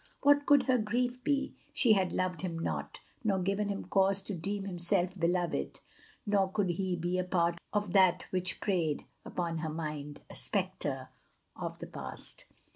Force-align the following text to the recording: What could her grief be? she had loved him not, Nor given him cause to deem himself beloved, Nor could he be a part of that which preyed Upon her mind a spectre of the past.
What 0.23 0.47
could 0.47 0.63
her 0.63 0.79
grief 0.79 1.23
be? 1.23 1.53
she 1.73 1.93
had 1.93 2.11
loved 2.11 2.41
him 2.41 2.57
not, 2.57 3.01
Nor 3.23 3.37
given 3.37 3.69
him 3.69 3.85
cause 3.85 4.23
to 4.23 4.33
deem 4.33 4.63
himself 4.65 5.15
beloved, 5.15 5.79
Nor 6.25 6.51
could 6.51 6.69
he 6.71 6.95
be 6.95 7.19
a 7.19 7.23
part 7.23 7.59
of 7.71 7.93
that 7.93 8.23
which 8.31 8.59
preyed 8.59 9.05
Upon 9.25 9.59
her 9.59 9.69
mind 9.69 10.21
a 10.27 10.33
spectre 10.33 11.09
of 11.55 11.77
the 11.77 11.85
past. 11.85 12.45